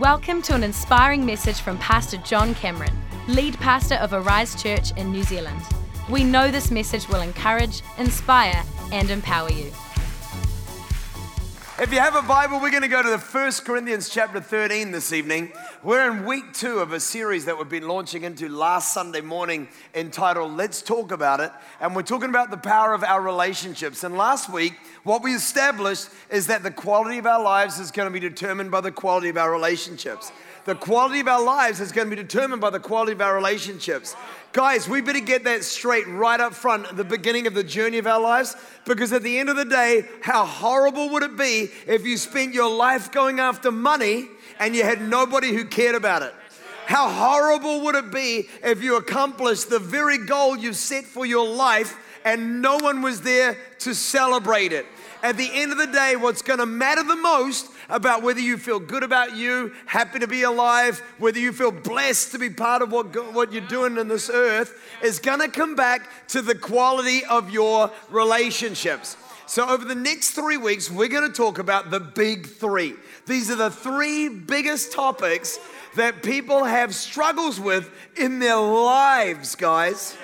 [0.00, 5.10] Welcome to an inspiring message from Pastor John Cameron, lead pastor of Arise Church in
[5.10, 5.60] New Zealand.
[6.08, 9.72] We know this message will encourage, inspire, and empower you.
[11.80, 14.90] If you have a Bible, we're going to go to the 1 Corinthians chapter 13
[14.90, 15.52] this evening.
[15.84, 19.68] We're in week two of a series that we've been launching into last Sunday morning
[19.94, 21.52] entitled Let's Talk About It.
[21.80, 24.02] And we're talking about the power of our relationships.
[24.02, 24.72] And last week,
[25.04, 28.72] what we established is that the quality of our lives is going to be determined
[28.72, 30.32] by the quality of our relationships.
[30.68, 33.34] The quality of our lives is going to be determined by the quality of our
[33.34, 34.14] relationships.
[34.52, 37.96] Guys, we better get that straight right up front at the beginning of the journey
[37.96, 38.54] of our lives
[38.84, 42.52] because at the end of the day, how horrible would it be if you spent
[42.52, 44.26] your life going after money
[44.58, 46.34] and you had nobody who cared about it?
[46.84, 51.48] How horrible would it be if you accomplished the very goal you set for your
[51.48, 51.96] life
[52.26, 54.84] and no one was there to celebrate it?
[55.22, 58.58] At the end of the day, what's going to matter the most about whether you
[58.58, 62.82] feel good about you, happy to be alive, whether you feel blessed to be part
[62.82, 66.54] of what, what you're doing in this earth, is going to come back to the
[66.54, 69.16] quality of your relationships.
[69.46, 72.94] So, over the next three weeks, we're going to talk about the big three.
[73.26, 75.58] These are the three biggest topics
[75.96, 80.18] that people have struggles with in their lives, guys.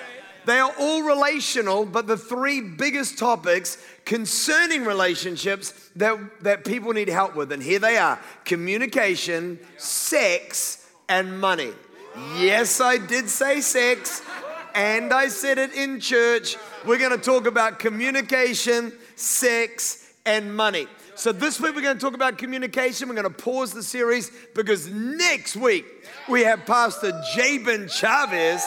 [0.45, 7.09] They are all relational, but the three biggest topics concerning relationships that, that people need
[7.09, 7.51] help with.
[7.51, 11.73] And here they are communication, sex, and money.
[12.37, 14.21] Yes, I did say sex,
[14.73, 16.55] and I said it in church.
[16.85, 20.87] We're gonna talk about communication, sex, and money.
[21.15, 23.09] So, this week we're gonna talk about communication.
[23.09, 25.85] We're gonna pause the series because next week
[26.29, 28.65] we have Pastor Jabin Chavez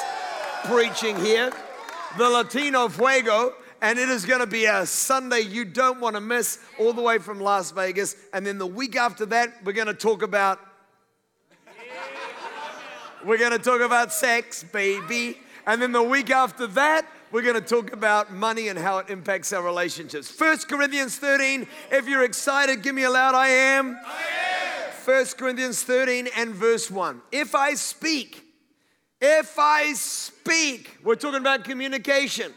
[0.64, 1.50] preaching here,
[2.18, 6.20] the Latino Fuego and it is going to be a Sunday you don't want to
[6.20, 8.16] miss, all the way from Las Vegas.
[8.32, 10.60] And then the week after that, we're going to talk about.
[13.24, 15.38] We're going to talk about sex, baby.
[15.66, 19.10] And then the week after that, we're going to talk about money and how it
[19.10, 20.30] impacts our relationships.
[20.30, 21.66] First Corinthians 13.
[21.90, 23.98] If you're excited, give me a loud I am.
[24.06, 24.22] I
[25.10, 25.16] am.
[25.26, 27.20] 1 Corinthians 13 and verse 1.
[27.32, 28.44] If I speak,
[29.20, 32.54] if I speak, we're talking about communication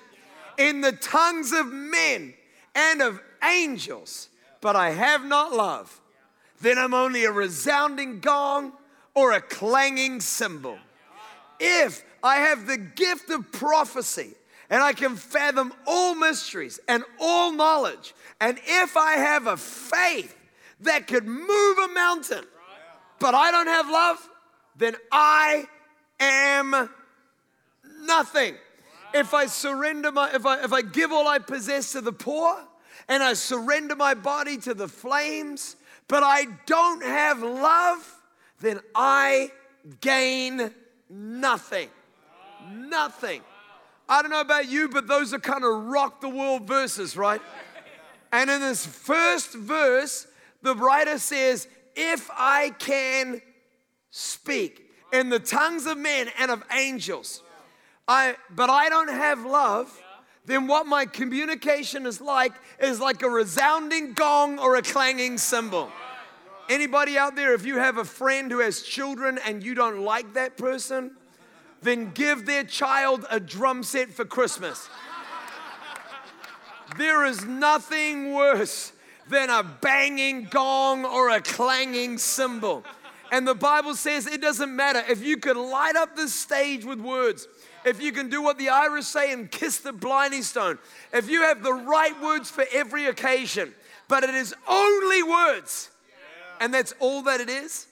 [0.62, 2.34] in the tongues of men
[2.76, 4.30] and of angels,
[4.62, 6.00] but I have not love,
[6.62, 8.74] then I'm only a resounding gong
[9.16, 10.78] or a clanging cymbal.
[11.60, 14.36] If I have the gift of prophecy
[14.70, 20.38] and I can fathom all mysteries and all knowledge, and if I have a faith
[20.82, 22.46] that could move a mountain,
[23.20, 24.30] but I don't have love,
[24.78, 25.68] then I
[26.20, 26.90] am
[28.02, 28.56] nothing
[29.14, 32.56] if I surrender my, if I, if I give all I possess to the poor
[33.08, 35.76] and I surrender my body to the flames,
[36.08, 38.22] but I don't have love,
[38.60, 39.52] then I
[40.02, 40.72] gain
[41.10, 41.90] nothing.
[42.70, 43.42] Nothing.
[44.08, 47.42] I don't know about you, but those are kind of rock the world verses, right?
[48.32, 50.28] And in this first verse,
[50.62, 53.42] the writer says, If I can
[54.10, 57.44] speak in the tongues of men and of angels,
[58.12, 59.90] I, but I don't have love,
[60.46, 65.90] then what my communication is like is like a resounding gong or a clanging cymbal.
[66.70, 70.34] Anybody out there, if you have a friend who has children and you don't like
[70.34, 71.12] that person,
[71.82, 74.90] then give their child a drum set for Christmas.
[76.98, 78.92] There is nothing worse
[79.30, 82.84] than a banging gong or a clanging cymbal.
[83.32, 87.00] And the Bible says it doesn't matter if you could light up the stage with
[87.00, 87.48] words
[87.86, 90.78] if you can do what the Irish say and kiss the Blarney stone,
[91.14, 93.74] if you have the right words for every occasion,
[94.08, 95.90] but it is only words,
[96.59, 97.88] and that's all that it is.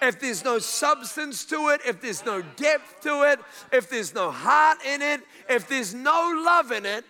[0.00, 3.40] If there's no substance to it, if there's no depth to it,
[3.72, 7.04] if there's no heart in it, if there's no love in it,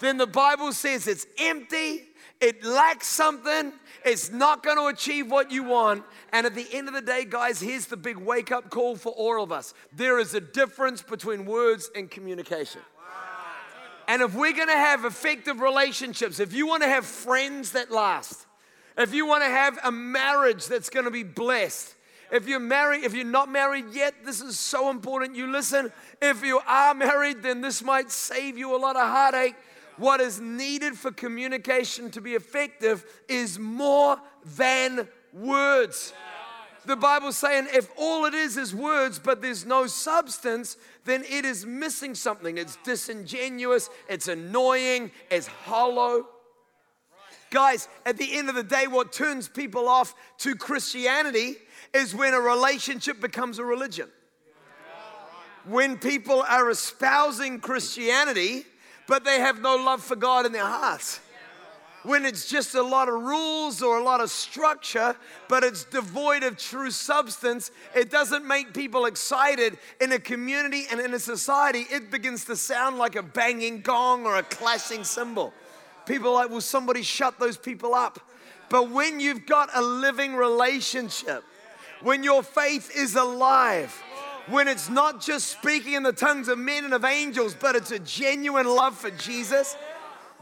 [0.00, 2.08] then the Bible says it's empty,
[2.40, 3.72] it lacks something,
[4.04, 6.04] it's not going to achieve what you want.
[6.32, 9.12] And at the end of the day, guys, here's the big wake up call for
[9.12, 12.82] all of us there is a difference between words and communication.
[14.06, 17.90] And if we're going to have effective relationships, if you want to have friends that
[17.90, 18.46] last,
[18.98, 21.94] if you want to have a marriage that's going to be blessed,
[22.30, 25.36] if you're married, if you're not married yet, this is so important.
[25.36, 25.92] You listen.
[26.20, 29.54] If you are married, then this might save you a lot of heartache
[29.96, 34.18] what is needed for communication to be effective is more
[34.56, 36.12] than words.
[36.86, 41.44] The Bible's saying if all it is is words, but there's no substance, then it
[41.44, 42.58] is missing something.
[42.58, 46.26] It's disingenuous, it's annoying, it's hollow.
[47.50, 51.54] Guys, at the end of the day, what turns people off to Christianity
[51.94, 54.10] is when a relationship becomes a religion.
[55.64, 58.66] When people are espousing Christianity,
[59.06, 61.20] but they have no love for God in their hearts
[62.04, 65.16] when it's just a lot of rules or a lot of structure,
[65.48, 71.00] but it's devoid of true substance, it doesn't make people excited in a community and
[71.00, 71.86] in a society.
[71.90, 75.54] It begins to sound like a banging gong or a clashing cymbal.
[76.04, 78.20] People are like, will somebody shut those people up?
[78.68, 81.42] But when you've got a living relationship,
[82.02, 83.98] when your faith is alive,
[84.48, 87.90] when it's not just speaking in the tongues of men and of angels, but it's
[87.90, 89.76] a genuine love for Jesus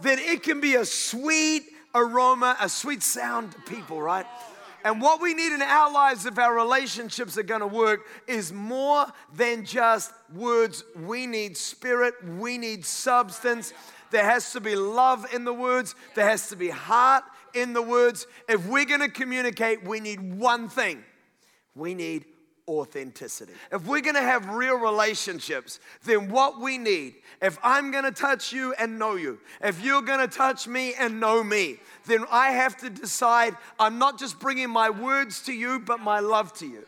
[0.03, 1.65] then it can be a sweet
[1.95, 4.27] aroma, a sweet sound to people, right?
[4.85, 9.07] And what we need in our lives, if our relationships are gonna work, is more
[9.33, 10.83] than just words.
[10.97, 13.73] We need spirit, we need substance.
[14.11, 17.23] There has to be love in the words, there has to be heart
[17.55, 18.27] in the words.
[18.49, 21.05] If we're gonna communicate, we need one thing
[21.75, 22.25] we need
[22.81, 23.53] authenticity.
[23.71, 28.75] If we're gonna have real relationships, then what we need, if I'm gonna touch you
[28.75, 32.91] and know you, if you're gonna touch me and know me, then I have to
[32.91, 36.85] decide I'm not just bringing my words to you, but my love to you.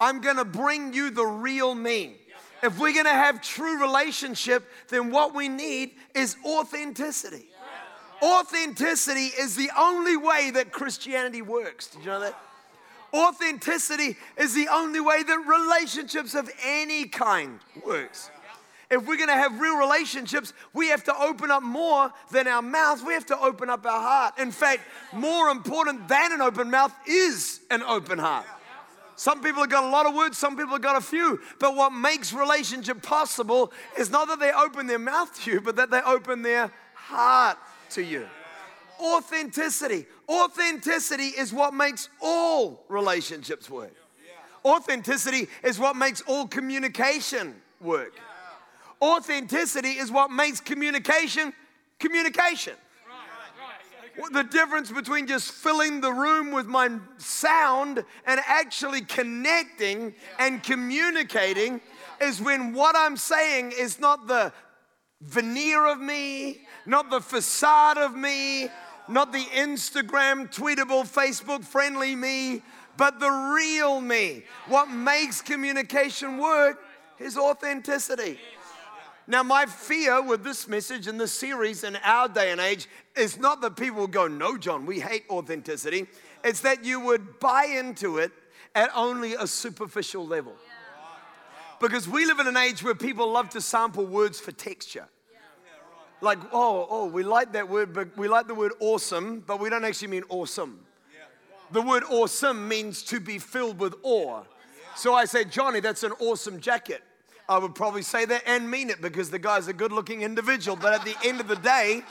[0.00, 2.16] I'm gonna bring you the real me.
[2.62, 7.46] If we're gonna have true relationship, then what we need is authenticity.
[8.22, 11.86] Authenticity is the only way that Christianity works.
[11.86, 12.36] Did you know that?
[13.12, 18.30] Authenticity is the only way that relationships of any kind works.
[18.90, 23.04] If we're gonna have real relationships, we have to open up more than our mouth.
[23.04, 24.38] We have to open up our heart.
[24.38, 24.82] In fact,
[25.12, 28.46] more important than an open mouth is an open heart.
[29.16, 31.40] Some people have got a lot of words, some people have got a few.
[31.58, 35.76] But what makes relationship possible is not that they open their mouth to you, but
[35.76, 37.58] that they open their heart
[37.90, 38.26] to you
[39.00, 40.06] authenticity.
[40.28, 43.94] Authenticity is what makes all relationships work.
[44.64, 48.12] Authenticity is what makes all communication work.
[49.00, 51.52] Authenticity is what makes communication
[51.98, 52.74] communication.
[54.32, 61.80] The difference between just filling the room with my sound and actually connecting and communicating
[62.20, 64.52] is when what I'm saying is not the
[65.20, 68.68] veneer of me, not the facade of me,
[69.08, 72.62] not the Instagram, tweetable, Facebook friendly me,
[72.96, 74.44] but the real me.
[74.66, 76.82] What makes communication work
[77.18, 78.38] is authenticity.
[79.26, 83.38] Now, my fear with this message and this series in our day and age is
[83.38, 86.06] not that people will go, No, John, we hate authenticity.
[86.42, 88.32] It's that you would buy into it
[88.74, 90.54] at only a superficial level.
[91.80, 95.08] Because we live in an age where people love to sample words for texture
[96.20, 99.70] like, oh, oh, we like that word, but we like the word awesome, but we
[99.70, 100.80] don't actually mean awesome.
[101.70, 104.42] The word awesome means to be filled with awe.
[104.96, 107.02] So I say, Johnny, that's an awesome jacket.
[107.48, 110.76] I would probably say that and mean it because the guy's a good looking individual.
[110.76, 112.02] But at the end of the day,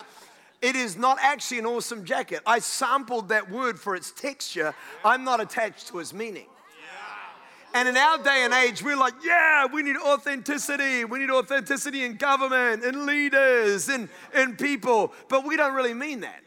[0.62, 2.42] it is not actually an awesome jacket.
[2.46, 6.48] I sampled that word for its texture, I'm not attached to its meaning.
[7.78, 11.06] And in our day and age, we're like, yeah, we need authenticity.
[11.06, 15.14] We need authenticity in government and leaders and, and people.
[15.30, 16.42] But we don't really mean that.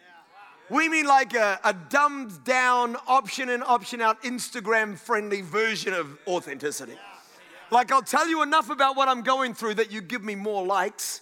[0.71, 6.19] We mean like a, a dumbed down option in, option out, Instagram friendly version of
[6.27, 6.99] authenticity.
[7.71, 10.67] Like, I'll tell you enough about what I'm going through that you give me more
[10.67, 11.21] likes,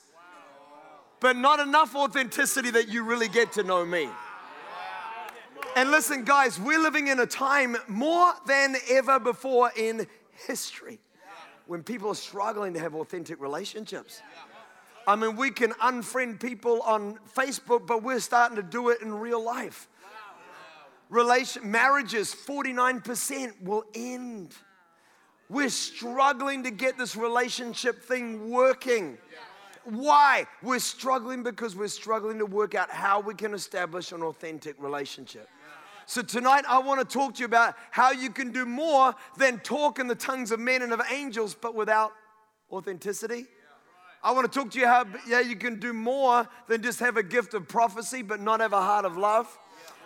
[1.20, 4.08] but not enough authenticity that you really get to know me.
[5.76, 10.06] And listen, guys, we're living in a time more than ever before in
[10.46, 10.98] history
[11.66, 14.22] when people are struggling to have authentic relationships.
[15.06, 19.12] I mean, we can unfriend people on Facebook, but we're starting to do it in
[19.14, 19.88] real life.
[21.08, 24.54] Relation, marriages, 49% will end.
[25.48, 29.16] We're struggling to get this relationship thing working.
[29.88, 30.46] Why?
[30.62, 35.48] We're struggling because we're struggling to work out how we can establish an authentic relationship.
[36.04, 39.60] So tonight I want to talk to you about how you can do more than
[39.60, 42.12] talk in the tongues of men and of angels, but without
[42.70, 43.46] authenticity.
[44.22, 47.16] I want to talk to you how yeah, you can do more than just have
[47.16, 49.58] a gift of prophecy, but not have a heart of love.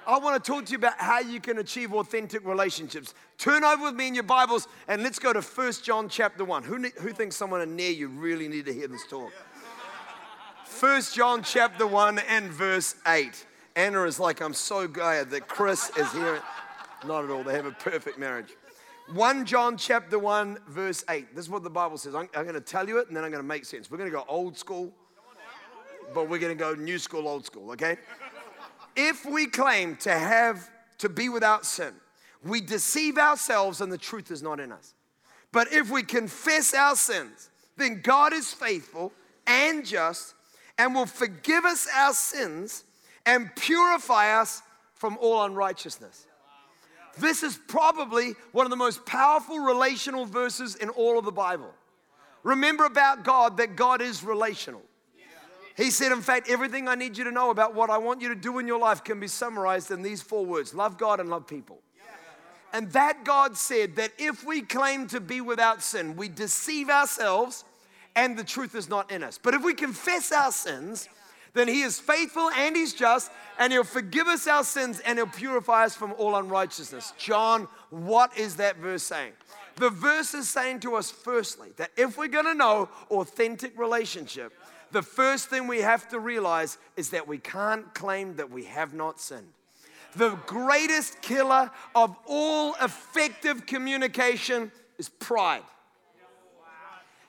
[0.06, 3.14] I want to talk to you about how you can achieve authentic relationships.
[3.38, 6.62] Turn over with me in your Bibles and let's go to 1 John chapter 1.
[6.64, 9.32] Who, who thinks someone near you really need to hear this talk?
[10.82, 13.46] 1 John chapter 1 and verse 8.
[13.76, 16.42] Anna is like, I'm so glad that Chris is here.
[17.06, 17.44] Not at all.
[17.44, 18.48] They have a perfect marriage.
[19.14, 21.36] 1 John chapter 1, verse 8.
[21.36, 22.16] This is what the Bible says.
[22.16, 23.92] I'm, I'm going to tell you it and then I'm going to make sense.
[23.92, 24.92] We're going to go old school,
[26.12, 27.96] but we're going to go new school, old school, okay?
[28.96, 31.94] if we claim to have to be without sin,
[32.44, 34.94] we deceive ourselves and the truth is not in us.
[35.52, 39.12] But if we confess our sins, then God is faithful
[39.46, 40.34] and just
[40.78, 42.84] and will forgive us our sins
[43.26, 44.62] and purify us
[44.94, 46.26] from all unrighteousness.
[47.18, 51.72] This is probably one of the most powerful relational verses in all of the Bible.
[52.42, 54.82] Remember about God that God is relational.
[55.76, 58.28] He said, in fact, everything I need you to know about what I want you
[58.28, 61.30] to do in your life can be summarized in these four words love God and
[61.30, 61.80] love people.
[62.74, 67.64] And that God said that if we claim to be without sin, we deceive ourselves
[68.14, 69.38] and the truth is not in us.
[69.38, 71.08] But if we confess our sins,
[71.54, 75.26] then He is faithful and He's just, and He'll forgive us our sins and He'll
[75.26, 77.12] purify us from all unrighteousness.
[77.18, 79.32] John, what is that verse saying?
[79.76, 84.52] The verse is saying to us, firstly, that if we're gonna know authentic relationship,
[84.90, 88.92] the first thing we have to realize is that we can't claim that we have
[88.92, 89.52] not sinned.
[90.14, 95.62] The greatest killer of all effective communication is pride.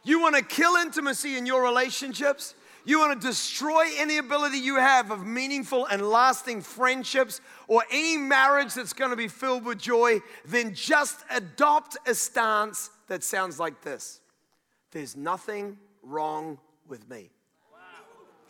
[0.03, 2.55] You want to kill intimacy in your relationships?
[2.85, 8.17] You want to destroy any ability you have of meaningful and lasting friendships or any
[8.17, 10.19] marriage that's going to be filled with joy?
[10.45, 14.19] Then just adopt a stance that sounds like this
[14.91, 17.29] There's nothing wrong with me.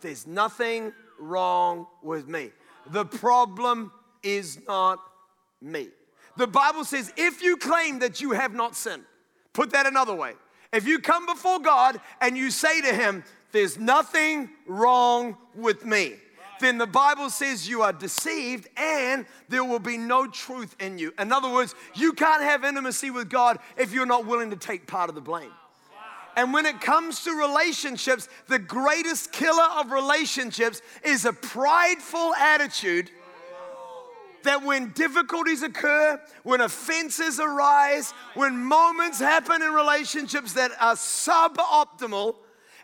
[0.00, 2.50] There's nothing wrong with me.
[2.90, 3.92] The problem
[4.22, 4.98] is not
[5.62, 5.88] me.
[6.36, 9.04] The Bible says if you claim that you have not sinned,
[9.52, 10.32] put that another way.
[10.74, 16.14] If you come before God and you say to Him, There's nothing wrong with me,
[16.60, 21.14] then the Bible says you are deceived and there will be no truth in you.
[21.18, 24.86] In other words, you can't have intimacy with God if you're not willing to take
[24.86, 25.52] part of the blame.
[26.36, 33.10] And when it comes to relationships, the greatest killer of relationships is a prideful attitude
[34.44, 42.36] that when difficulties occur, when offenses arise, when moments happen in relationships that are suboptimal,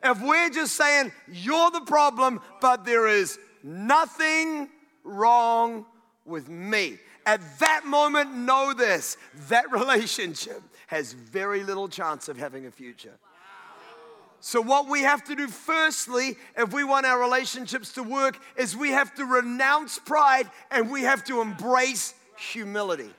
[0.02, 4.68] if we're just saying, you're the problem, but there is nothing
[5.04, 5.86] wrong
[6.24, 6.98] with me.
[7.26, 9.16] At that moment, know this
[9.48, 13.16] that relationship has very little chance of having a future.
[14.42, 18.74] So, what we have to do firstly, if we want our relationships to work, is
[18.74, 23.10] we have to renounce pride and we have to embrace humility.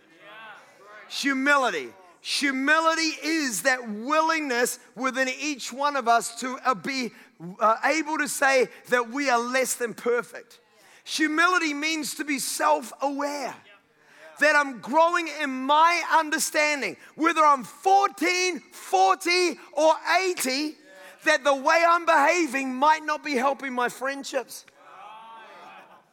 [1.09, 1.89] Humility.
[2.21, 7.11] Humility is that willingness within each one of us to uh, be
[7.59, 10.59] uh, able to say that we are less than perfect.
[11.03, 13.55] Humility means to be self aware
[14.39, 16.97] that I'm growing in my understanding.
[17.15, 20.75] Whether I'm 14, 40, or 80,
[21.25, 24.65] that the way I'm behaving might not be helping my friendships.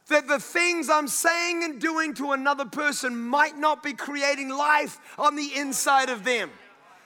[0.08, 4.98] That the things I'm saying and doing to another person might not be creating life
[5.18, 6.50] on the inside of them.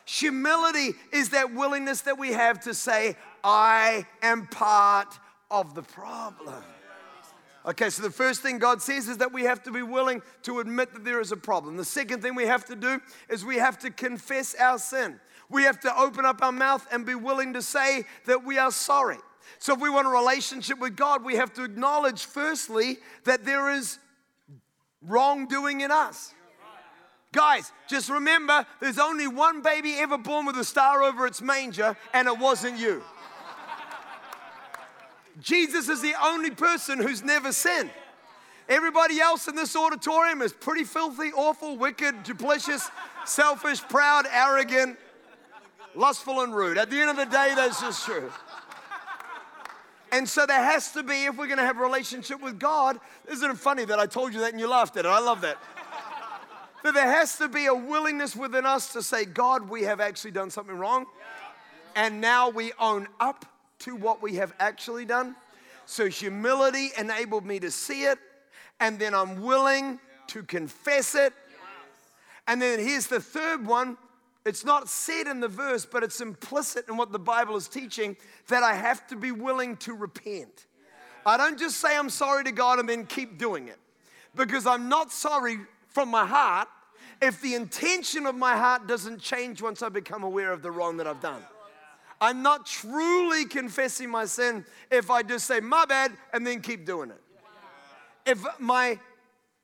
[0.05, 5.19] Humility is that willingness that we have to say, I am part
[5.51, 6.63] of the problem.
[7.65, 10.59] Okay, so the first thing God says is that we have to be willing to
[10.59, 11.77] admit that there is a problem.
[11.77, 15.21] The second thing we have to do is we have to confess our sin
[15.53, 18.73] we have to open up our mouth and be willing to say that we are
[18.73, 19.19] sorry.
[19.59, 23.71] So, if we want a relationship with God, we have to acknowledge, firstly, that there
[23.71, 23.99] is
[25.07, 26.35] wrongdoing in us.
[27.33, 31.97] Guys, just remember there's only one baby ever born with a star over its manger,
[32.13, 33.03] and it wasn't you.
[35.41, 37.91] Jesus is the only person who's never sinned.
[38.69, 42.91] Everybody else in this auditorium is pretty filthy, awful, wicked, duplicitous,
[43.25, 44.99] selfish, proud, arrogant,
[45.95, 46.79] lustful and rude.
[46.79, 48.31] At the end of the day, that's just true.
[50.13, 53.01] And so there has to be, if we're going to have a relationship with God,
[53.31, 55.09] isn't it funny that I told you that and you laughed at it?
[55.09, 55.57] I love that.
[56.85, 60.33] That there has to be a willingness within us to say, God, we have actually
[60.33, 61.07] done something wrong.
[61.95, 63.47] And now we own up
[63.81, 65.35] to what we have actually done.
[65.87, 68.19] So humility enabled me to see it.
[68.81, 71.33] And then I'm willing to confess it.
[72.47, 73.97] And then here's the third one
[74.45, 78.17] it's not said in the verse, but it's implicit in what the Bible is teaching
[78.49, 80.67] that I have to be willing to repent.
[81.25, 83.79] I don't just say I'm sorry to God and then keep doing it
[84.35, 85.59] because I'm not sorry
[85.89, 86.69] from my heart
[87.21, 90.97] if the intention of my heart doesn't change once I become aware of the wrong
[90.97, 91.43] that I've done.
[92.21, 96.85] I'm not truly confessing my sin if I just say my bad and then keep
[96.85, 97.21] doing it.
[98.25, 98.99] If my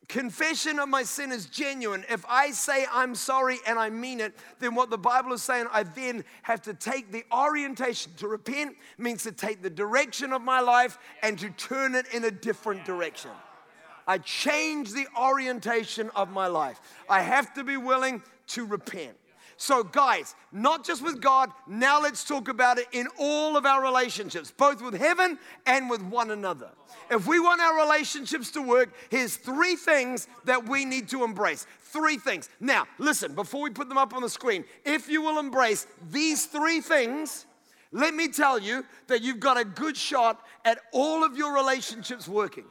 [0.09, 4.35] confession of my sin is genuine, if I say I'm sorry and I mean it,
[4.59, 8.13] then what the Bible is saying, I then have to take the orientation.
[8.17, 12.25] To repent means to take the direction of my life and to turn it in
[12.25, 13.31] a different direction.
[14.07, 16.81] I change the orientation of my life.
[17.11, 19.15] I have to be willing to repent.
[19.61, 23.83] So, guys, not just with God, now let's talk about it in all of our
[23.83, 25.37] relationships, both with heaven
[25.67, 26.71] and with one another.
[27.11, 31.67] If we want our relationships to work, here's three things that we need to embrace.
[31.81, 32.49] Three things.
[32.61, 36.47] Now, listen, before we put them up on the screen, if you will embrace these
[36.47, 37.45] three things,
[37.91, 42.29] let me tell you that you've got a good shot at all of your relationships
[42.29, 42.65] working.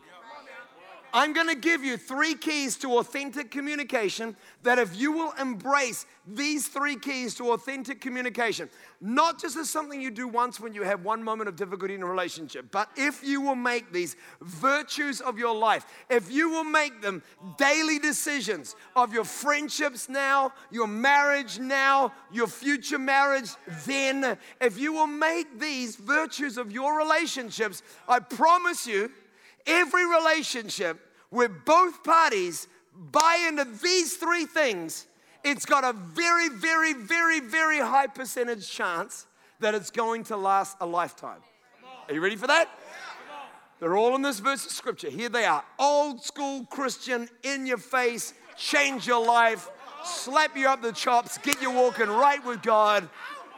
[1.13, 6.05] I'm going to give you three keys to authentic communication that if you will embrace
[6.27, 10.83] these three keys to authentic communication, not just as something you do once when you
[10.83, 15.21] have one moment of difficulty in a relationship, but if you will make these virtues
[15.21, 17.23] of your life, if you will make them
[17.57, 23.49] daily decisions of your friendships now, your marriage now, your future marriage
[23.85, 29.11] then, if you will make these virtues of your relationships, I promise you,
[29.67, 32.67] every relationship where both parties
[33.11, 35.05] buy into these three things,
[35.43, 39.27] it's got a very, very, very, very high percentage chance
[39.59, 41.39] that it's going to last a lifetime.
[42.07, 42.69] Are you ready for that?
[43.79, 45.09] They're all in this verse of scripture.
[45.09, 49.69] Here they are old school Christian, in your face, change your life,
[50.03, 53.07] slap you up the chops, get you walking right with God,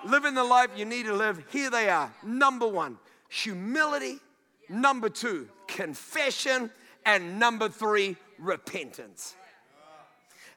[0.05, 1.41] living the life you need to live.
[1.51, 2.13] Here they are.
[2.23, 2.97] Number one,
[3.29, 4.19] humility.
[4.67, 6.69] Number two, confession.
[7.05, 9.35] And number three, repentance.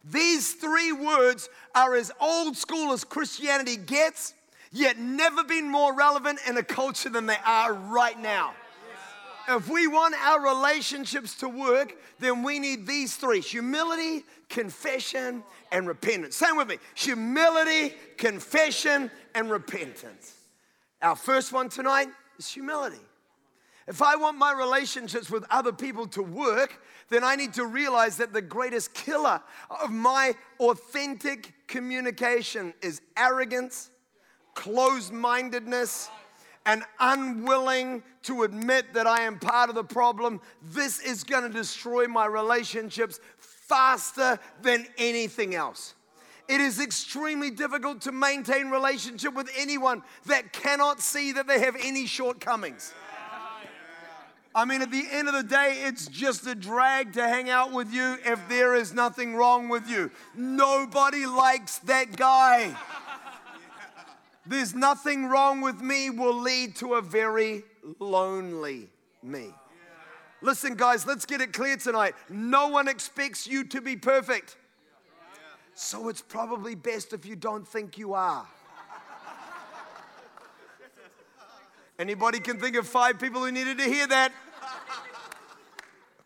[0.04, 4.34] These three words are as old school as Christianity gets,
[4.72, 8.54] yet never been more relevant in a culture than they are right now.
[9.48, 15.42] If we want our relationships to work, then we need these three humility, confession,
[15.72, 16.36] and repentance.
[16.36, 20.34] Same with me humility, confession, and repentance.
[21.00, 23.00] Our first one tonight is humility.
[23.88, 28.16] If I want my relationships with other people to work, then I need to realize
[28.18, 33.90] that the greatest killer of my authentic communication is arrogance,
[34.54, 36.08] closed mindedness,
[36.64, 40.40] and unwilling to admit that I am part of the problem.
[40.62, 45.94] This is going to destroy my relationships faster than anything else.
[46.48, 51.76] It is extremely difficult to maintain relationship with anyone that cannot see that they have
[51.82, 52.92] any shortcomings.
[54.54, 57.72] I mean, at the end of the day, it's just a drag to hang out
[57.72, 60.10] with you if there is nothing wrong with you.
[60.34, 62.76] Nobody likes that guy.
[64.44, 67.62] There's nothing wrong with me will lead to a very
[67.98, 68.88] lonely
[69.22, 69.54] me.
[70.42, 72.14] Listen, guys, let's get it clear tonight.
[72.28, 74.56] No one expects you to be perfect.
[75.74, 78.46] So it's probably best if you don't think you are.
[82.02, 84.32] Anybody can think of five people who needed to hear that?
[84.60, 84.66] I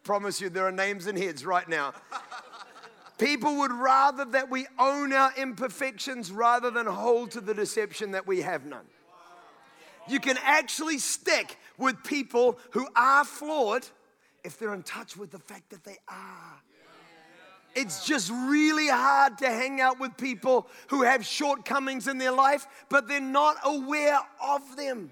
[0.05, 1.93] Promise you, there are names and heads right now.
[3.19, 8.27] People would rather that we own our imperfections rather than hold to the deception that
[8.27, 8.87] we have none.
[10.09, 13.87] You can actually stick with people who are flawed
[14.45, 16.63] if they're in touch with the fact that they are.
[17.75, 22.67] It's just really hard to hang out with people who have shortcomings in their life,
[22.89, 25.11] but they're not aware of them.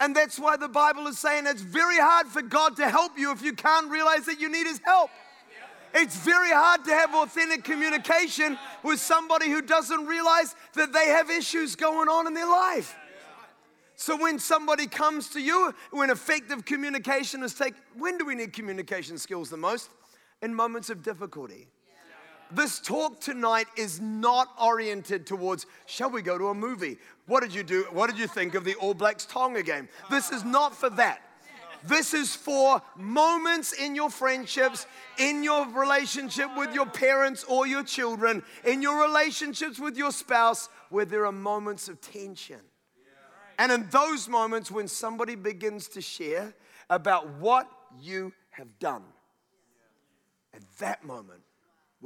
[0.00, 3.32] And that's why the Bible is saying it's very hard for God to help you
[3.32, 5.10] if you can't realize that you need His help.
[5.94, 11.30] It's very hard to have authentic communication with somebody who doesn't realize that they have
[11.30, 12.94] issues going on in their life.
[13.94, 18.52] So when somebody comes to you, when effective communication is taken, when do we need
[18.52, 19.88] communication skills the most?
[20.42, 21.68] In moments of difficulty.
[22.50, 26.98] This talk tonight is not oriented towards, shall we go to a movie?
[27.26, 27.86] What did you do?
[27.90, 29.88] What did you think of the All Blacks Tonga game?
[30.10, 31.22] This is not for that.
[31.84, 34.86] This is for moments in your friendships,
[35.18, 40.68] in your relationship with your parents or your children, in your relationships with your spouse,
[40.90, 42.60] where there are moments of tension.
[43.58, 46.54] And in those moments, when somebody begins to share
[46.90, 47.68] about what
[48.00, 49.02] you have done,
[50.54, 51.40] at that moment,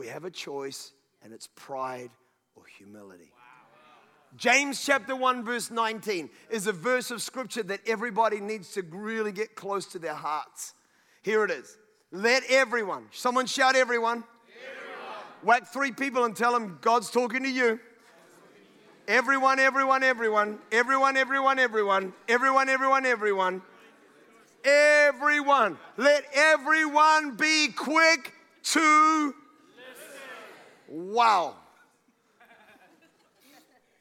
[0.00, 2.08] we have a choice, and it's pride
[2.56, 3.30] or humility.
[4.34, 9.30] James chapter 1, verse 19 is a verse of scripture that everybody needs to really
[9.30, 10.72] get close to their hearts.
[11.20, 11.76] Here it is.
[12.10, 14.24] Let everyone, someone shout everyone.
[14.56, 15.24] everyone.
[15.42, 17.78] Whack three people and tell them God's talking to you.
[19.06, 23.62] Everyone, everyone, everyone, everyone, everyone, everyone, everyone, everyone, everyone,
[24.64, 25.78] everyone.
[25.98, 28.32] Let everyone be quick
[28.62, 29.34] to
[30.90, 31.54] Wow.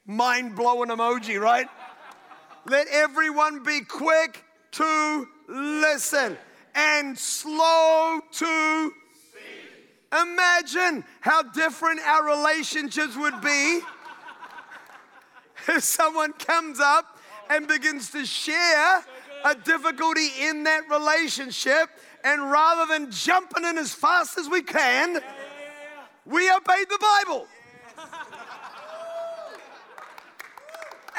[0.04, 1.68] Mind blowing emoji, right?
[2.66, 6.36] Let everyone be quick to listen
[6.74, 8.92] and slow to
[9.32, 10.20] see.
[10.20, 13.80] Imagine how different our relationships would be
[15.68, 19.04] if someone comes up and begins to share
[19.44, 21.88] a difficulty in that relationship,
[22.24, 25.20] and rather than jumping in as fast as we can,
[26.30, 27.46] we obeyed the Bible.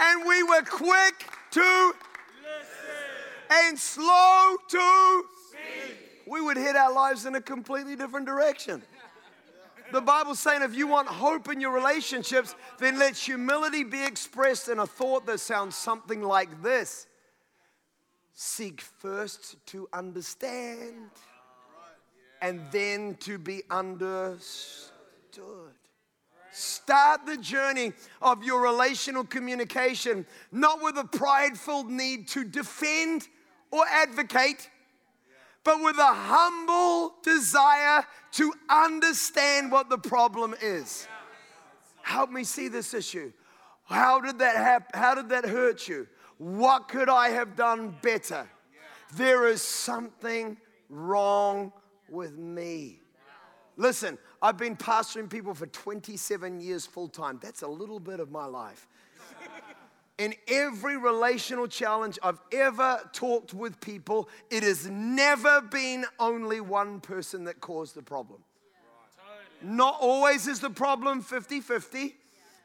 [0.02, 1.94] And we were quick to listen
[3.52, 6.24] and slow to speak.
[6.26, 8.82] we would hit our lives in a completely different direction.
[9.92, 14.70] The Bible's saying if you want hope in your relationships, then let humility be expressed
[14.70, 17.08] in a thought that sounds something like this
[18.34, 21.12] Seek first to understand
[22.42, 25.01] and then to be understood.
[26.52, 33.28] Start the journey of your relational communication not with a prideful need to defend
[33.72, 34.70] or advocate
[35.64, 41.08] but with a humble desire to understand what the problem is.
[42.02, 43.32] Help me see this issue.
[43.86, 45.00] How did that happen?
[45.00, 46.08] How did that hurt you?
[46.38, 48.50] What could I have done better?
[49.16, 50.58] There is something
[50.90, 51.72] wrong
[52.10, 53.00] with me.
[53.78, 57.40] Listen, I've been pastoring people for 27 years full time.
[57.42, 58.88] That's a little bit of my life
[60.22, 67.00] in every relational challenge I've ever talked with people, it has never been only one
[67.00, 68.44] person that caused the problem.
[69.64, 72.16] Not always is the problem 50 50.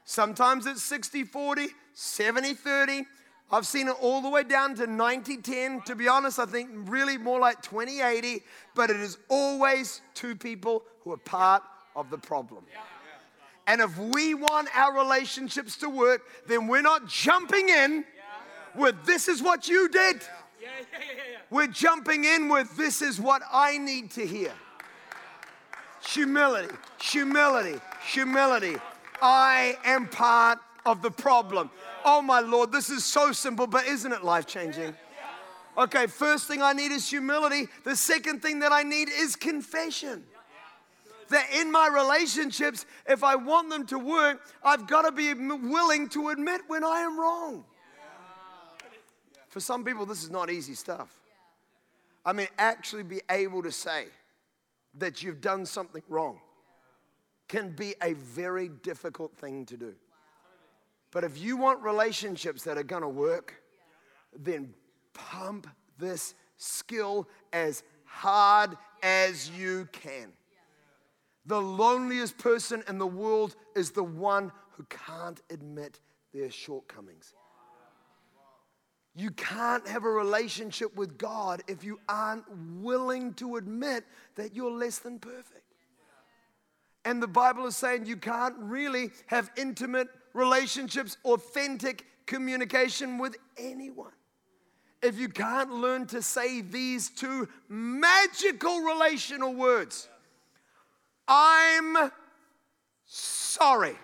[0.04, 3.04] Sometimes it's 60 40, 70 30.
[3.50, 5.82] I've seen it all the way down to 90 10.
[5.82, 8.42] To be honest, I think really more like 20 80,
[8.74, 11.62] but it is always two people who are part
[11.94, 12.64] of the problem.
[13.68, 18.04] And if we want our relationships to work, then we're not jumping in
[18.76, 20.22] with this is what you did.
[21.50, 24.52] We're jumping in with this is what I need to hear.
[26.08, 28.76] Humility, humility, humility.
[29.22, 31.70] I am part of the problem.
[32.04, 34.94] Oh my Lord, this is so simple, but isn't it life changing?
[35.76, 37.68] Okay, first thing I need is humility.
[37.84, 40.24] The second thing that I need is confession
[41.28, 46.08] that in my relationships, if I want them to work, I've got to be willing
[46.10, 47.64] to admit when I am wrong.
[49.48, 51.10] For some people, this is not easy stuff.
[52.24, 54.06] I mean, actually be able to say
[54.98, 56.38] that you've done something wrong
[57.48, 59.94] can be a very difficult thing to do.
[61.16, 63.54] But if you want relationships that are going to work,
[64.38, 64.74] then
[65.14, 70.30] pump this skill as hard as you can.
[71.46, 76.00] The loneliest person in the world is the one who can't admit
[76.34, 77.32] their shortcomings.
[79.14, 82.44] You can't have a relationship with God if you aren't
[82.82, 85.62] willing to admit that you're less than perfect.
[87.06, 94.12] And the Bible is saying you can't really have intimate relationships, authentic communication with anyone.
[95.02, 100.08] If you can't learn to say these two magical relational words,
[101.26, 102.10] I'm
[103.06, 103.96] sorry.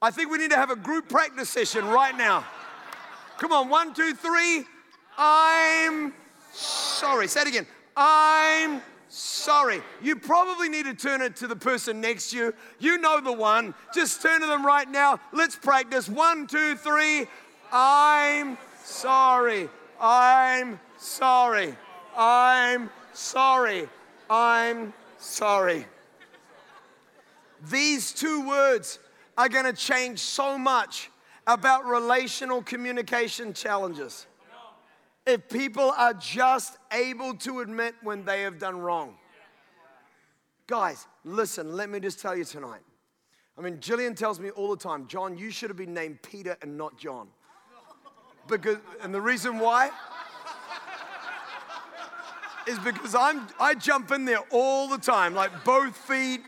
[0.00, 2.44] I think we need to have a group practice session right now.
[3.38, 4.64] Come on, one, two, three.
[5.16, 6.12] I'm
[6.52, 7.26] sorry.
[7.26, 7.66] Say it again.
[7.96, 8.82] I'm
[9.14, 9.80] sorry.
[10.02, 12.54] You probably need to turn it to the person next to you.
[12.78, 13.74] You know the one.
[13.94, 15.20] Just turn to them right now.
[15.32, 16.08] Let's practice.
[16.08, 17.26] One, two, three.
[17.72, 19.68] I'm sorry.
[20.00, 21.74] I'm sorry.
[22.16, 23.88] I'm sorry.
[24.28, 25.86] I'm sorry.
[27.70, 28.98] These two words
[29.38, 31.10] are going to change so much
[31.46, 34.26] about relational communication challenges.
[35.26, 39.16] If people are just able to admit when they have done wrong.
[40.66, 42.82] Guys, listen, let me just tell you tonight.
[43.56, 46.56] I mean, Jillian tells me all the time, John, you should have been named Peter
[46.60, 47.28] and not John.
[48.48, 49.90] Because, and the reason why
[52.66, 56.40] is because I'm, I jump in there all the time, like both feet,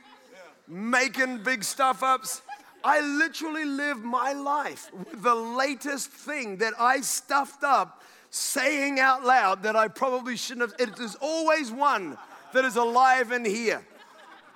[0.67, 2.43] making big stuff ups.
[2.83, 8.03] I literally live my life with the latest thing that I stuffed up,
[8.37, 10.89] saying out loud that I probably shouldn't have.
[10.89, 12.17] It is always one
[12.53, 13.85] that is alive in here.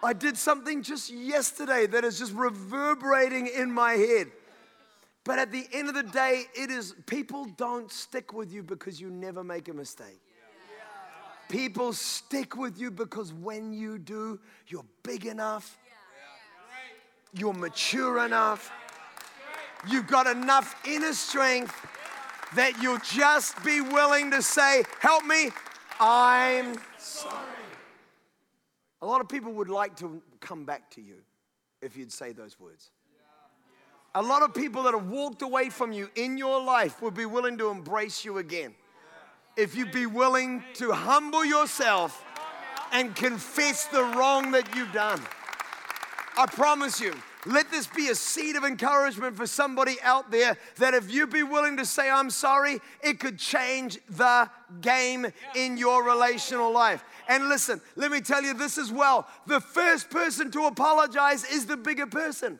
[0.03, 4.29] I did something just yesterday that is just reverberating in my head.
[5.25, 9.01] But at the end of the day, it is people don't stick with you because
[9.01, 10.21] you never make a mistake.
[11.49, 14.39] People stick with you because when you do,
[14.69, 15.79] you're big enough,
[17.33, 18.73] you're mature enough.
[19.89, 21.75] You've got enough inner strength
[22.55, 25.51] that you'll just be willing to say, Help me,
[25.99, 27.37] I'm sorry.
[29.03, 31.17] A lot of people would like to come back to you
[31.81, 32.91] if you'd say those words.
[34.15, 37.27] A lot of people that have walked away from you in your life would be
[37.27, 38.75] willing to embrace you again.
[39.57, 42.25] If you'd be willing to humble yourself
[42.93, 45.21] and confess the wrong that you've done.
[46.37, 47.15] I promise you,
[47.47, 51.43] let this be a seed of encouragement for somebody out there that if you be
[51.43, 54.51] willing to say, I'm sorry, it could change the
[54.81, 57.03] game in your relational life.
[57.29, 61.67] And listen, let me tell you this as well the first person to apologize is
[61.67, 62.59] the bigger person.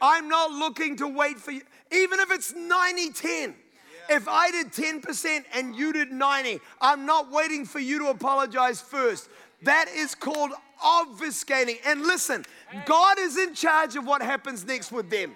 [0.00, 3.54] I'm not looking to wait for you, even if it's 90 10.
[4.10, 8.80] If I did 10% and you did 90, I'm not waiting for you to apologize
[8.80, 9.30] first.
[9.62, 10.52] That is called
[10.84, 11.78] obfuscating.
[11.86, 12.44] And listen,
[12.86, 15.34] God is in charge of what happens next with them.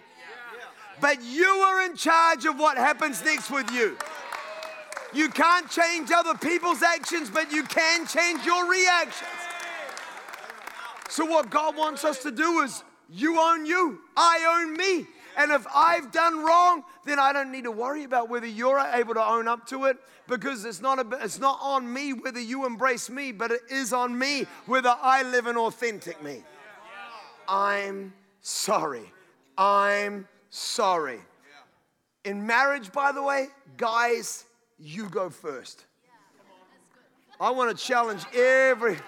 [1.00, 3.96] But you are in charge of what happens next with you.
[5.12, 9.30] You can't change other people's actions, but you can change your reactions.
[11.08, 15.06] So, what God wants us to do is you own you, I own me.
[15.38, 19.14] And if I've done wrong, then I don't need to worry about whether you're able
[19.14, 19.96] to own up to it
[20.26, 23.92] because it's not, a, it's not on me whether you embrace me, but it is
[23.92, 26.42] on me whether I live an authentic me.
[27.46, 29.12] I'm sorry.
[29.56, 31.20] I'm sorry.
[32.24, 33.46] In marriage, by the way,
[33.76, 34.44] guys,
[34.76, 35.84] you go first.
[37.40, 38.98] I want to challenge every.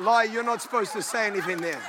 [0.00, 1.80] Lie, you're not supposed to say anything there.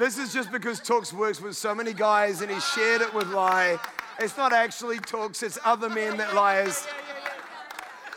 [0.00, 3.30] This is just because Talks works with so many guys and he shared it with
[3.34, 3.78] Lie.
[4.18, 6.86] It's not actually Talks, it's other men that liars.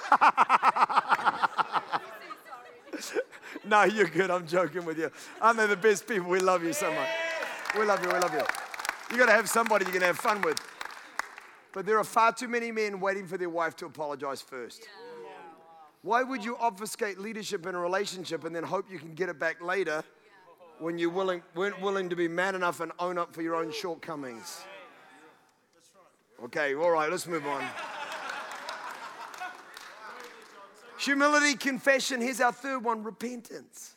[3.67, 4.31] no, you're good.
[4.31, 5.11] I'm joking with you.
[5.41, 6.29] Aren't they the best people?
[6.29, 7.09] We love you so much.
[7.77, 8.07] We love you.
[8.07, 8.43] We love you.
[9.11, 10.65] You got to have somebody you can have fun with.
[11.73, 14.87] But there are far too many men waiting for their wife to apologize first.
[16.01, 19.37] Why would you obfuscate leadership in a relationship and then hope you can get it
[19.37, 20.05] back later
[20.79, 23.71] when you willing, weren't willing to be man enough and own up for your own
[23.71, 24.61] shortcomings.
[26.43, 27.63] Okay, all right, let's move on.
[30.97, 32.21] Humility, confession.
[32.21, 33.95] Here's our third one repentance.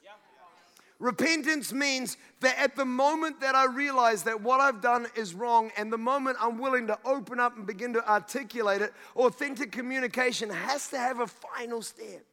[0.98, 5.70] Repentance means that at the moment that I realize that what I've done is wrong,
[5.76, 10.48] and the moment I'm willing to open up and begin to articulate it, authentic communication
[10.48, 12.24] has to have a final step.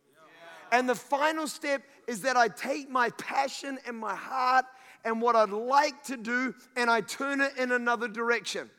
[0.74, 4.66] And the final step is that I take my passion and my heart
[5.06, 8.72] and what I'd like to do and I turn it in another direction.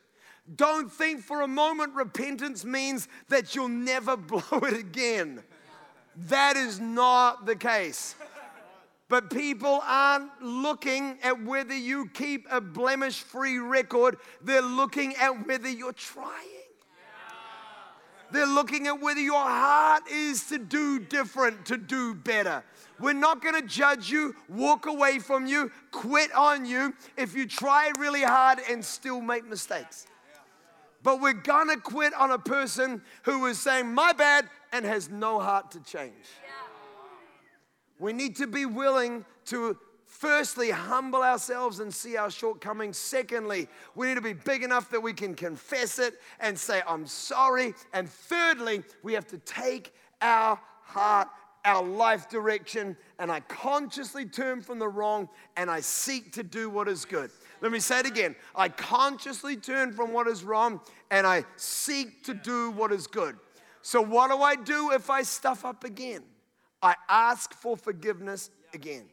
[0.57, 5.41] Don't think for a moment repentance means that you'll never blow it again.
[6.27, 8.15] That is not the case.
[9.07, 15.47] But people aren't looking at whether you keep a blemish free record, they're looking at
[15.47, 16.54] whether you're trying.
[18.31, 22.63] They're looking at whether your heart is to do different, to do better.
[22.99, 27.45] We're not going to judge you, walk away from you, quit on you if you
[27.45, 30.07] try really hard and still make mistakes.
[31.03, 35.09] But we're going to quit on a person who is saying, My bad, and has
[35.09, 36.13] no heart to change.
[37.99, 39.77] We need to be willing to
[40.15, 42.97] firstly, humble ourselves and see our shortcomings.
[42.97, 47.05] Secondly, we need to be big enough that we can confess it and say, I'm
[47.05, 47.73] sorry.
[47.93, 51.27] And thirdly, we have to take our heart,
[51.65, 56.69] our life direction, and I consciously turn from the wrong and I seek to do
[56.69, 57.29] what is good.
[57.61, 58.35] Let me say it again.
[58.55, 60.79] I consciously turn from what is wrong
[61.11, 63.35] and I seek to do what is good.
[63.81, 66.23] So, what do I do if I stuff up again?
[66.81, 69.05] I ask for forgiveness again.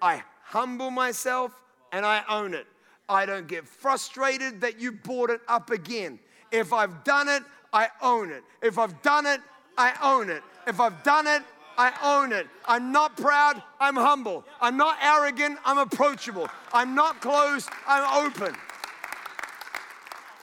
[0.00, 1.52] I humble myself
[1.92, 2.66] and I own it.
[3.08, 6.18] I don't get frustrated that you brought it up again.
[6.50, 8.42] If I've done it, I own it.
[8.62, 9.40] If I've done it,
[9.76, 10.42] I own it.
[10.66, 11.42] If I've done it,
[11.78, 12.46] I own it.
[12.66, 14.44] I'm not proud, I'm humble.
[14.60, 16.48] I'm not arrogant, I'm approachable.
[16.72, 18.54] I'm not closed, I'm open.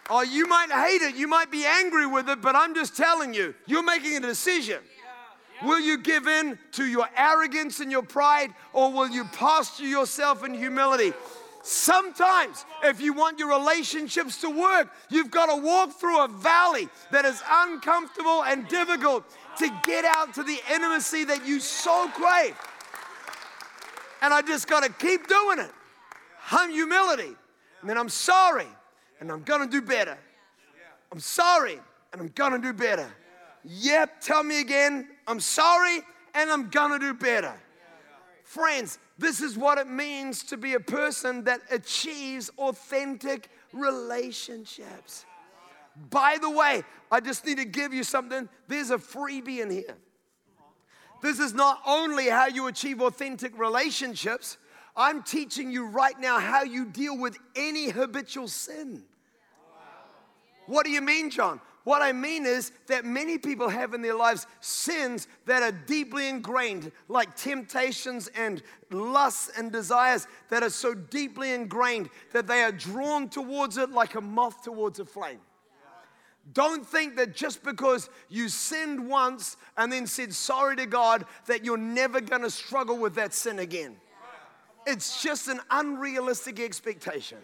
[0.09, 3.33] Oh, you might hate it, you might be angry with it, but I'm just telling
[3.33, 4.79] you, you're making a decision.
[5.63, 10.43] Will you give in to your arrogance and your pride, or will you posture yourself
[10.43, 11.13] in humility?
[11.63, 16.87] Sometimes, if you want your relationships to work, you've got to walk through a valley
[17.11, 19.23] that is uncomfortable and difficult
[19.57, 22.55] to get out to the intimacy that you so crave.
[24.21, 25.71] And I just got to keep doing it.
[26.51, 27.35] I'm humility.
[27.81, 28.67] And then I'm sorry,
[29.19, 30.17] and I'm going to do better.
[31.11, 31.79] I'm sorry,
[32.11, 33.09] and I'm going to do better.
[33.63, 35.07] Yep, tell me again.
[35.27, 36.01] I'm sorry
[36.33, 37.53] and I'm gonna do better.
[38.43, 45.25] Friends, this is what it means to be a person that achieves authentic relationships.
[46.09, 48.47] By the way, I just need to give you something.
[48.67, 49.95] There's a freebie in here.
[51.21, 54.57] This is not only how you achieve authentic relationships,
[54.95, 59.03] I'm teaching you right now how you deal with any habitual sin.
[60.67, 61.61] What do you mean, John?
[61.85, 66.27] What I mean is that many people have in their lives sins that are deeply
[66.27, 72.71] ingrained, like temptations and lusts and desires that are so deeply ingrained that they are
[72.71, 75.39] drawn towards it like a moth towards a flame.
[76.53, 81.63] Don't think that just because you sinned once and then said sorry to God, that
[81.63, 83.95] you're never gonna struggle with that sin again.
[84.87, 87.37] It's just an unrealistic expectation.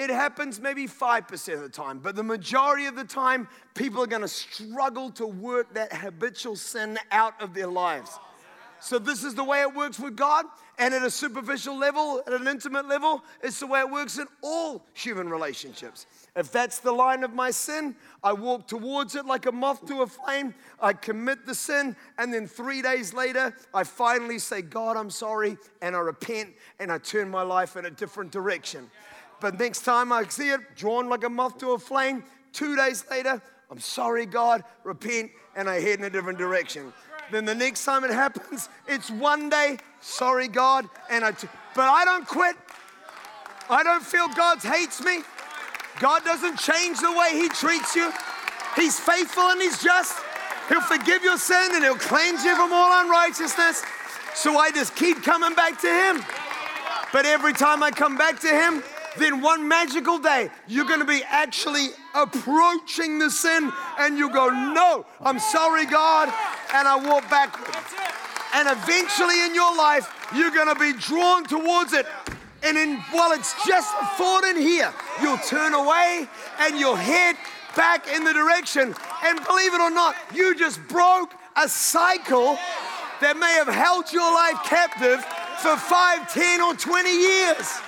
[0.00, 4.06] It happens maybe 5% of the time, but the majority of the time, people are
[4.06, 8.18] gonna struggle to work that habitual sin out of their lives.
[8.80, 10.46] So, this is the way it works with God,
[10.78, 14.26] and at a superficial level, at an intimate level, it's the way it works in
[14.42, 16.06] all human relationships.
[16.34, 20.00] If that's the line of my sin, I walk towards it like a moth to
[20.00, 20.54] a flame.
[20.80, 25.58] I commit the sin, and then three days later, I finally say, God, I'm sorry,
[25.82, 28.90] and I repent, and I turn my life in a different direction.
[29.40, 33.04] But next time I see it, drawn like a moth to a flame, two days
[33.10, 36.92] later, I'm sorry, God, repent, and I head in a different direction.
[37.30, 41.88] Then the next time it happens, it's one day, sorry, God, and I, t- but
[41.88, 42.56] I don't quit.
[43.68, 45.20] I don't feel God hates me.
[46.00, 48.12] God doesn't change the way He treats you.
[48.74, 50.18] He's faithful and He's just.
[50.68, 53.84] He'll forgive your sin and He'll cleanse you from all unrighteousness.
[54.34, 56.24] So I just keep coming back to Him.
[57.12, 58.82] But every time I come back to Him,
[59.18, 64.48] then one magical day, you're going to be actually approaching the sin and you go,
[64.48, 66.28] No, I'm sorry, God.
[66.72, 67.76] And I walk backwards.
[68.54, 72.06] And eventually in your life, you're going to be drawn towards it.
[72.62, 74.92] And in, while it's just a thought in here,
[75.22, 77.36] you'll turn away and you'll head
[77.76, 78.94] back in the direction.
[79.24, 82.58] And believe it or not, you just broke a cycle
[83.20, 85.24] that may have held your life captive
[85.60, 87.80] for five, ten, or 20 years.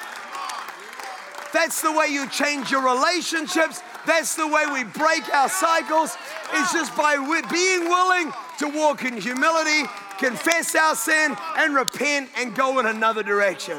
[1.52, 3.82] That's the way you change your relationships.
[4.06, 6.16] That's the way we break our cycles.
[6.54, 7.16] It's just by
[7.50, 9.88] being willing to walk in humility,
[10.18, 13.78] confess our sin, and repent and go in another direction.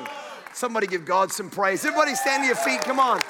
[0.53, 1.83] Somebody give God some praise.
[1.83, 2.81] Everybody stand to your feet.
[2.81, 3.21] Come on.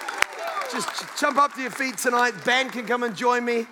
[0.71, 2.34] Just jump up to your feet tonight.
[2.43, 3.65] Ben can come and join me.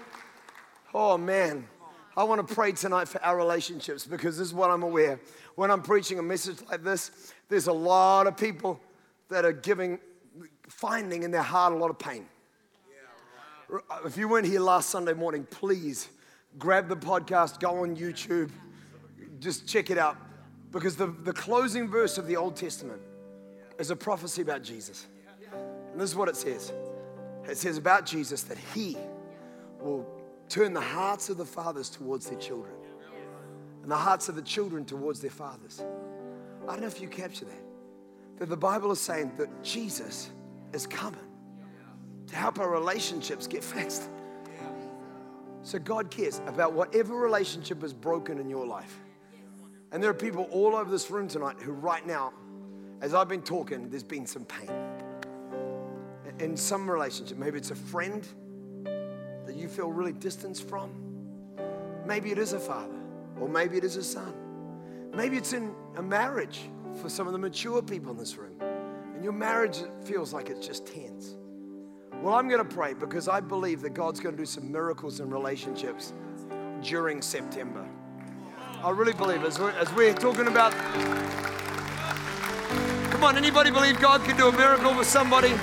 [0.93, 1.67] Oh, man.
[2.15, 5.19] I want to pray tonight for our relationships because this is what I'm aware.
[5.55, 8.79] When I'm preaching a message like this, there's a lot of people
[9.29, 9.99] that are giving
[10.71, 12.25] finding in their heart a lot of pain.
[14.05, 16.10] If you weren't here last Sunday morning, please
[16.57, 18.49] grab the podcast, go on YouTube,
[19.39, 20.17] just check it out.
[20.71, 23.01] Because the, the closing verse of the Old Testament
[23.77, 25.07] is a prophecy about Jesus.
[25.91, 26.71] And this is what it says
[27.49, 28.97] it says about Jesus that he
[29.79, 30.05] will
[30.47, 32.73] turn the hearts of the fathers towards their children
[33.81, 35.84] and the hearts of the children towards their fathers.
[36.63, 37.63] I don't know if you capture that.
[38.38, 40.29] That the Bible is saying that Jesus
[40.73, 41.19] is coming
[42.27, 44.03] to help our relationships get fixed.
[45.63, 48.99] So God cares about whatever relationship is broken in your life.
[49.91, 52.34] And there are people all over this room tonight who, right now,
[53.01, 54.71] as I've been talking, there's been some pain.
[56.39, 58.25] In some relationship, maybe it's a friend
[59.45, 60.91] that you feel really distanced from.
[62.07, 62.99] Maybe it is a father,
[63.39, 64.34] or maybe it is a son.
[65.13, 66.62] Maybe it's in a marriage
[67.01, 68.61] for some of the mature people in this room
[69.21, 71.36] and your marriage feels like it's just tense.
[72.23, 75.19] Well, I'm going to pray because I believe that God's going to do some miracles
[75.19, 76.13] in relationships
[76.81, 77.88] during September.
[78.84, 80.71] I really believe as we're, as we're talking about.
[83.12, 85.53] Come on, anybody believe God can do a miracle with somebody?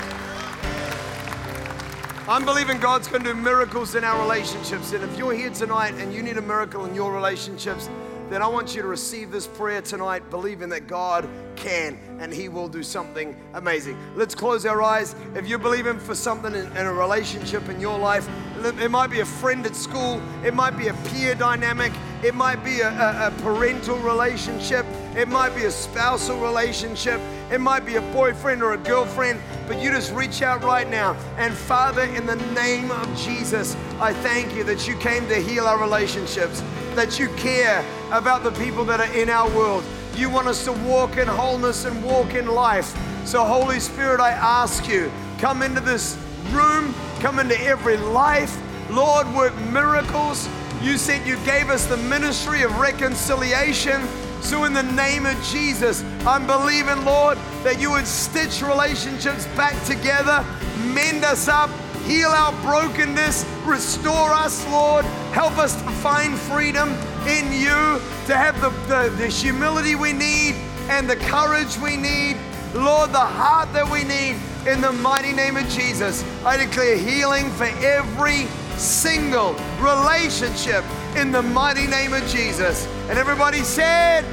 [2.29, 4.93] I'm believing God's going to do miracles in our relationships.
[4.93, 7.89] And if you're here tonight and you need a miracle in your relationships,
[8.29, 12.47] then I want you to receive this prayer tonight, believing that God can and He
[12.47, 13.97] will do something amazing.
[14.15, 15.15] Let's close our eyes.
[15.35, 18.29] If you're believing for something in, in, a relationship in your life,
[18.63, 21.91] it might be a friend at school, it might be a peer dynamic,
[22.23, 24.85] it might be a, a, a parental relationship,
[25.15, 27.19] it might be a spousal relationship,
[27.51, 31.15] it might be a boyfriend or a girlfriend, but you just reach out right now.
[31.37, 35.65] And Father, in the name of Jesus, I thank you that you came to heal
[35.65, 36.63] our relationships
[36.95, 39.83] that you care about the people that are in our world.
[40.15, 42.97] You want us to walk in wholeness and walk in life.
[43.25, 46.17] So, Holy Spirit, I ask you, come into this
[46.49, 48.59] room, come into every life.
[48.89, 50.49] Lord, work miracles.
[50.81, 54.01] You said you gave us the ministry of reconciliation.
[54.41, 59.81] So, in the name of Jesus, I'm believing, Lord, that you would stitch relationships back
[59.85, 60.45] together,
[60.93, 61.69] mend us up,
[62.09, 63.45] Heal our brokenness.
[63.65, 65.05] Restore us, Lord.
[65.31, 66.89] Help us to find freedom
[67.27, 70.55] in you, to have the, the, the humility we need
[70.89, 72.35] and the courage we need.
[72.73, 74.37] Lord, the heart that we need.
[74.67, 80.83] In the mighty name of Jesus, I declare healing for every single relationship
[81.15, 82.87] in the mighty name of Jesus.
[83.09, 84.23] And everybody said,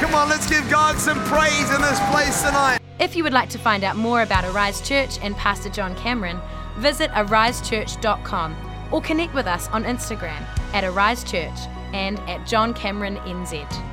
[0.00, 2.78] Come on, let's give God some praise in this place tonight.
[2.98, 6.40] If you would like to find out more about Arise Church and Pastor John Cameron,
[6.76, 8.56] visit arisechurch.com
[8.92, 10.42] or connect with us on Instagram
[10.74, 11.58] at Arise Church
[11.92, 13.89] and at John Cameron NZ.